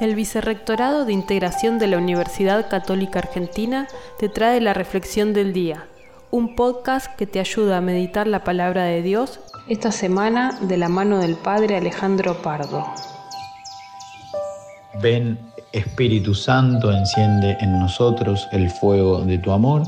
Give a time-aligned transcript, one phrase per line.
[0.00, 3.86] El Vicerrectorado de Integración de la Universidad Católica Argentina
[4.18, 5.88] te trae la Reflexión del Día,
[6.30, 10.88] un podcast que te ayuda a meditar la palabra de Dios esta semana de la
[10.88, 12.86] mano del Padre Alejandro Pardo.
[15.02, 15.38] Ven
[15.70, 19.82] Espíritu Santo, enciende en nosotros el fuego de tu amor,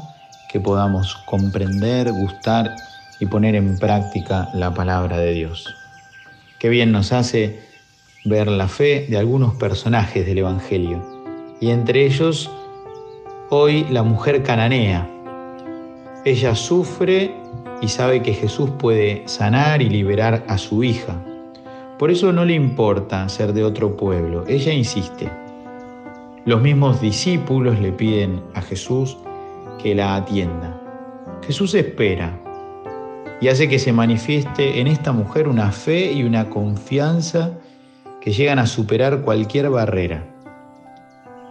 [0.51, 2.77] que podamos comprender, gustar
[3.19, 5.75] y poner en práctica la palabra de Dios.
[6.59, 7.72] Qué bien nos hace
[8.25, 11.03] ver la fe de algunos personajes del Evangelio,
[11.61, 12.51] y entre ellos
[13.51, 15.09] hoy la mujer cananea.
[16.25, 17.35] Ella sufre
[17.81, 21.21] y sabe que Jesús puede sanar y liberar a su hija.
[21.99, 25.29] Por eso no le importa ser de otro pueblo, ella insiste.
[26.45, 29.17] Los mismos discípulos le piden a Jesús
[29.83, 30.81] que la atienda.
[31.45, 32.39] Jesús espera
[33.41, 37.59] y hace que se manifieste en esta mujer una fe y una confianza
[38.23, 40.25] que llegan a superar cualquier barrera.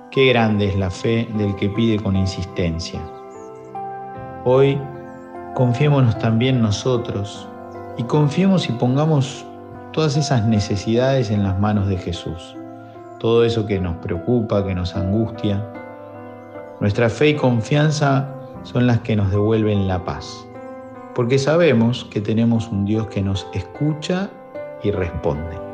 [0.10, 3.02] Qué grande es la fe del que pide con insistencia.
[4.46, 4.80] Hoy
[5.54, 7.46] confiémonos también nosotros
[7.98, 9.46] y confiemos y pongamos
[9.92, 12.56] todas esas necesidades en las manos de Jesús.
[13.20, 15.62] Todo eso que nos preocupa, que nos angustia.
[16.80, 18.34] Nuestra fe y confianza
[18.64, 20.48] son las que nos devuelven la paz,
[21.16, 24.30] porque sabemos que tenemos un Dios que nos escucha
[24.84, 25.71] y responde.